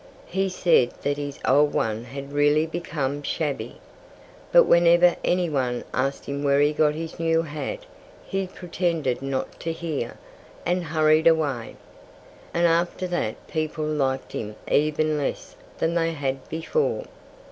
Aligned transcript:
He 0.25 0.49
said 0.49 0.93
that 1.03 1.17
his 1.17 1.37
old 1.45 1.75
one 1.75 2.05
had 2.05 2.33
really 2.33 2.65
become 2.65 3.21
shabby. 3.21 3.75
But 4.51 4.63
whenever 4.63 5.15
any 5.23 5.47
one 5.47 5.83
asked 5.93 6.25
him 6.25 6.41
where 6.43 6.59
he 6.59 6.73
got 6.73 6.95
his 6.95 7.19
new 7.19 7.43
hat 7.43 7.85
he 8.25 8.47
pretended 8.47 9.21
not 9.21 9.59
to 9.59 9.71
hear, 9.71 10.17
and 10.65 10.85
hurried 10.85 11.27
away. 11.27 11.75
And 12.51 12.65
after 12.65 13.05
that 13.09 13.47
people 13.47 13.85
liked 13.85 14.31
him 14.31 14.55
even 14.71 15.19
less 15.19 15.55
than 15.77 15.93
they 15.93 16.13
had 16.13 16.49
before. 16.49 17.05